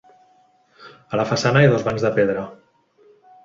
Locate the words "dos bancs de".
1.77-2.13